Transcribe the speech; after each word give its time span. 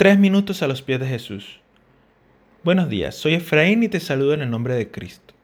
Tres 0.00 0.18
minutos 0.18 0.62
a 0.62 0.66
los 0.66 0.80
pies 0.80 0.98
de 0.98 1.06
Jesús. 1.06 1.60
Buenos 2.64 2.88
días, 2.88 3.14
soy 3.14 3.34
Efraín 3.34 3.82
y 3.82 3.88
te 3.90 4.00
saludo 4.00 4.32
en 4.32 4.40
el 4.40 4.48
nombre 4.48 4.72
de 4.72 4.90
Cristo. 4.90 5.34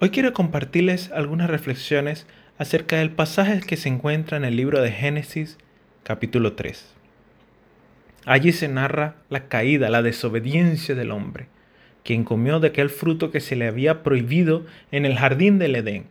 Hoy 0.00 0.08
quiero 0.08 0.32
compartirles 0.32 1.10
algunas 1.12 1.50
reflexiones 1.50 2.26
acerca 2.56 2.96
del 2.96 3.10
pasaje 3.10 3.60
que 3.60 3.76
se 3.76 3.90
encuentra 3.90 4.38
en 4.38 4.46
el 4.46 4.56
libro 4.56 4.80
de 4.80 4.90
Génesis 4.90 5.58
capítulo 6.02 6.54
3. 6.54 6.94
Allí 8.24 8.52
se 8.52 8.68
narra 8.68 9.16
la 9.28 9.48
caída, 9.48 9.90
la 9.90 10.00
desobediencia 10.00 10.94
del 10.94 11.10
hombre, 11.10 11.48
quien 12.04 12.24
comió 12.24 12.58
de 12.58 12.68
aquel 12.68 12.88
fruto 12.88 13.30
que 13.30 13.40
se 13.40 13.54
le 13.54 13.68
había 13.68 14.02
prohibido 14.02 14.64
en 14.92 15.04
el 15.04 15.18
jardín 15.18 15.58
del 15.58 15.76
Edén, 15.76 16.06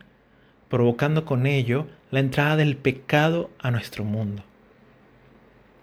provocando 0.68 1.24
con 1.24 1.48
ello 1.48 1.88
la 2.12 2.20
entrada 2.20 2.54
del 2.54 2.76
pecado 2.76 3.50
a 3.58 3.72
nuestro 3.72 4.04
mundo. 4.04 4.44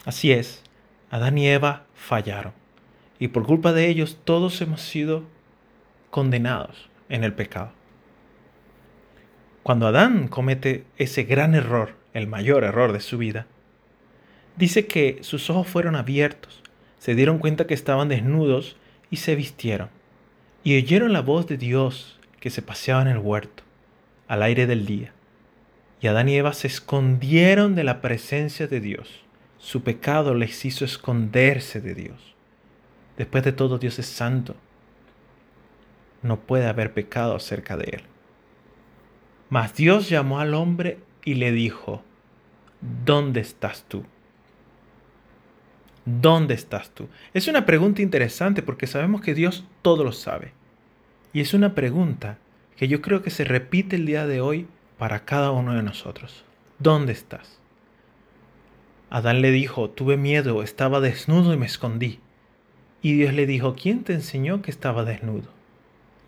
Así 0.05 0.31
es, 0.31 0.63
Adán 1.11 1.37
y 1.37 1.47
Eva 1.47 1.85
fallaron. 1.95 2.53
Y 3.17 3.29
por 3.29 3.45
culpa 3.45 3.73
de 3.73 3.87
ellos 3.87 4.19
todos 4.23 4.61
hemos 4.61 4.81
sido 4.81 5.23
condenados 6.11 6.89
en 7.09 7.23
el 7.23 7.33
pecado. 7.33 7.71
Cuando 9.63 9.87
Adán 9.87 10.27
comete 10.27 10.85
ese 10.97 11.23
gran 11.23 11.55
error, 11.55 11.95
el 12.13 12.27
mayor 12.27 12.63
error 12.63 12.93
de 12.93 13.01
su 13.01 13.17
vida, 13.17 13.47
dice 14.55 14.87
que 14.87 15.19
sus 15.21 15.49
ojos 15.49 15.67
fueron 15.67 15.95
abiertos, 15.95 16.61
se 16.99 17.15
dieron 17.15 17.39
cuenta 17.39 17.65
que 17.65 17.73
estaban 17.73 18.09
desnudos 18.09 18.77
y 19.09 19.17
se 19.17 19.35
vistieron. 19.35 19.89
Y 20.63 20.77
oyeron 20.77 21.13
la 21.13 21.21
voz 21.21 21.47
de 21.47 21.57
Dios 21.57 22.19
que 22.39 22.49
se 22.49 22.61
paseaba 22.61 23.01
en 23.01 23.07
el 23.07 23.17
huerto, 23.17 23.63
al 24.27 24.43
aire 24.43 24.67
del 24.67 24.85
día. 24.85 25.11
Y 26.01 26.07
Adán 26.07 26.29
y 26.29 26.35
Eva 26.35 26.53
se 26.53 26.67
escondieron 26.67 27.75
de 27.75 27.83
la 27.83 28.01
presencia 28.01 28.67
de 28.67 28.79
Dios 28.79 29.23
su 29.59 29.83
pecado 29.83 30.33
les 30.33 30.65
hizo 30.65 30.85
esconderse 30.85 31.81
de 31.81 31.93
Dios. 31.93 32.35
Después 33.17 33.43
de 33.43 33.51
todo, 33.51 33.77
Dios 33.77 33.99
es 33.99 34.07
santo. 34.07 34.55
No 36.23 36.39
puede 36.39 36.65
haber 36.67 36.93
pecado 36.93 37.37
cerca 37.39 37.77
de 37.77 37.89
él. 37.97 38.01
Mas 39.49 39.75
Dios 39.75 40.09
llamó 40.09 40.39
al 40.39 40.53
hombre 40.53 40.99
y 41.25 41.35
le 41.35 41.51
dijo, 41.51 42.03
¿dónde 43.05 43.41
estás 43.41 43.83
tú? 43.87 44.05
¿Dónde 46.05 46.53
estás 46.53 46.91
tú? 46.91 47.09
Es 47.33 47.47
una 47.47 47.65
pregunta 47.65 48.01
interesante 48.01 48.63
porque 48.63 48.87
sabemos 48.87 49.21
que 49.21 49.33
Dios 49.33 49.65
todo 49.81 50.03
lo 50.03 50.11
sabe. 50.11 50.53
Y 51.33 51.41
es 51.41 51.53
una 51.53 51.75
pregunta 51.75 52.37
que 52.77 52.87
yo 52.87 53.01
creo 53.01 53.21
que 53.21 53.29
se 53.29 53.43
repite 53.43 53.97
el 53.97 54.05
día 54.05 54.25
de 54.25 54.39
hoy 54.39 54.67
para 54.97 55.25
cada 55.25 55.51
uno 55.51 55.73
de 55.73 55.83
nosotros. 55.83 56.45
¿Dónde 56.79 57.11
estás? 57.11 57.59
Adán 59.09 59.41
le 59.41 59.51
dijo, 59.51 59.89
tuve 59.89 60.17
miedo, 60.17 60.61
estaba 60.61 60.99
desnudo 60.99 61.53
y 61.53 61.57
me 61.57 61.65
escondí. 61.65 62.19
Y 63.01 63.13
Dios 63.13 63.33
le 63.33 63.47
dijo, 63.47 63.75
¿quién 63.75 64.03
te 64.03 64.13
enseñó 64.13 64.61
que 64.61 64.69
estaba 64.69 65.03
desnudo? 65.03 65.49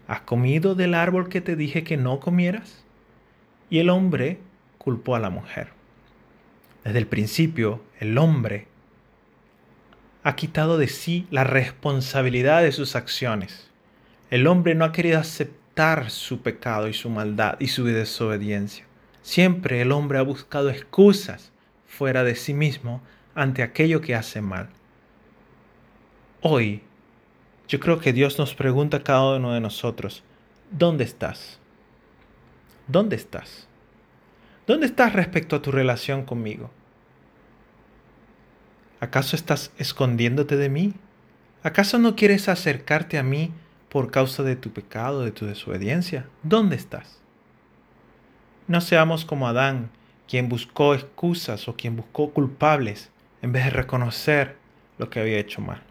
¿Has 0.08 0.22
comido 0.22 0.74
del 0.74 0.96
árbol 0.96 1.30
que 1.30 1.42
te 1.42 1.56
dije 1.56 1.84
que 1.84 1.98
no 1.98 2.20
comieras? 2.20 2.84
Y 3.70 3.80
el 3.80 3.90
hombre 3.90 4.40
culpó 4.78 5.16
a 5.16 5.20
la 5.20 5.30
mujer. 5.30 5.70
Desde 6.84 6.98
el 6.98 7.08
principio, 7.08 7.82
el 8.00 8.18
hombre 8.18 8.68
ha 10.24 10.36
quitado 10.36 10.78
de 10.78 10.88
sí 10.88 11.28
la 11.30 11.44
responsabilidad 11.44 12.64
de 12.64 12.72
sus 12.72 12.96
acciones. 12.96 13.70
El 14.32 14.48
hombre 14.48 14.74
no 14.74 14.86
ha 14.86 14.92
querido 14.92 15.20
aceptar 15.20 16.10
su 16.10 16.42
pecado 16.42 16.88
y 16.88 16.94
su 16.94 17.10
maldad 17.10 17.58
y 17.60 17.68
su 17.68 17.84
desobediencia. 17.86 18.86
Siempre 19.22 19.82
el 19.82 19.92
hombre 19.92 20.18
ha 20.18 20.24
buscado 20.24 20.72
excusas 20.72 21.51
fuera 22.02 22.24
de 22.24 22.34
sí 22.34 22.56
mismo 22.56 23.00
ante 23.36 23.62
aquello 23.62 24.02
que 24.02 24.16
hace 24.16 24.42
mal. 24.42 24.70
Hoy, 26.42 26.82
yo 27.68 27.80
creo 27.80 28.00
que 28.00 28.12
Dios 28.12 28.40
nos 28.40 28.56
pregunta 28.56 28.98
a 28.98 29.04
cada 29.04 29.36
uno 29.36 29.54
de 29.54 29.60
nosotros, 29.60 30.24
¿dónde 30.72 31.04
estás? 31.04 31.60
¿Dónde 32.88 33.18
estás? 33.18 33.68
¿Dónde 34.66 34.88
estás 34.88 35.14
respecto 35.14 35.56
a 35.56 35.62
tu 35.62 35.72
relación 35.72 36.26
conmigo? 36.26 36.72
¿Acaso 39.00 39.36
estás 39.36 39.72
escondiéndote 39.78 40.58
de 40.58 40.70
mí? 40.70 40.96
¿Acaso 41.62 42.00
no 42.00 42.16
quieres 42.16 42.50
acercarte 42.50 43.20
a 43.20 43.24
mí 43.24 43.52
por 43.90 44.10
causa 44.10 44.42
de 44.42 44.56
tu 44.56 44.72
pecado, 44.72 45.24
de 45.24 45.32
tu 45.32 45.46
desobediencia? 45.46 46.26
¿Dónde 46.42 46.78
estás? 46.78 47.22
No 48.68 48.82
seamos 48.82 49.24
como 49.24 49.48
Adán, 49.48 49.92
quien 50.32 50.48
buscó 50.48 50.96
excusas 50.96 51.68
o 51.68 51.76
quien 51.76 51.98
buscó 51.98 52.32
culpables 52.32 53.10
en 53.42 53.52
vez 53.52 53.66
de 53.66 53.72
reconocer 53.72 54.56
lo 54.98 55.10
que 55.10 55.20
había 55.20 55.38
hecho 55.38 55.60
mal. 55.60 55.84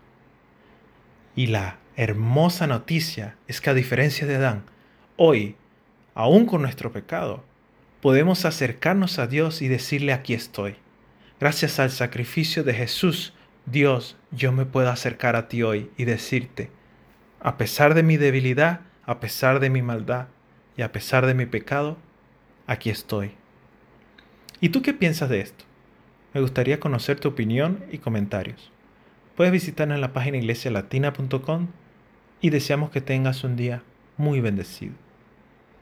Y 1.36 1.48
la 1.48 1.76
hermosa 1.94 2.66
noticia 2.66 3.36
es 3.48 3.60
que 3.60 3.68
a 3.68 3.74
diferencia 3.74 4.26
de 4.26 4.36
Adán, 4.36 4.64
hoy, 5.16 5.56
aún 6.14 6.46
con 6.46 6.62
nuestro 6.62 6.90
pecado, 6.90 7.44
podemos 8.00 8.46
acercarnos 8.46 9.18
a 9.18 9.26
Dios 9.26 9.60
y 9.60 9.68
decirle 9.68 10.14
aquí 10.14 10.32
estoy. 10.32 10.76
Gracias 11.38 11.78
al 11.78 11.90
sacrificio 11.90 12.64
de 12.64 12.72
Jesús, 12.72 13.34
Dios, 13.66 14.16
yo 14.30 14.52
me 14.52 14.64
puedo 14.64 14.88
acercar 14.88 15.36
a 15.36 15.48
ti 15.48 15.62
hoy 15.62 15.90
y 15.98 16.06
decirte, 16.06 16.70
a 17.40 17.58
pesar 17.58 17.92
de 17.92 18.02
mi 18.02 18.16
debilidad, 18.16 18.80
a 19.04 19.20
pesar 19.20 19.60
de 19.60 19.68
mi 19.68 19.82
maldad 19.82 20.28
y 20.78 20.80
a 20.80 20.92
pesar 20.92 21.26
de 21.26 21.34
mi 21.34 21.44
pecado, 21.44 21.98
aquí 22.66 22.88
estoy. 22.88 23.34
¿Y 24.60 24.68
tú 24.68 24.82
qué 24.82 24.92
piensas 24.92 25.30
de 25.30 25.40
esto? 25.40 25.64
Me 26.34 26.40
gustaría 26.40 26.80
conocer 26.80 27.18
tu 27.18 27.28
opinión 27.28 27.84
y 27.90 27.98
comentarios. 27.98 28.70
Puedes 29.36 29.52
visitarnos 29.52 29.94
en 29.94 30.02
la 30.02 30.12
página 30.12 30.36
iglesialatina.com 30.36 31.68
y 32.42 32.50
deseamos 32.50 32.90
que 32.90 33.00
tengas 33.00 33.42
un 33.42 33.56
día 33.56 33.82
muy 34.18 34.40
bendecido. 34.40 34.92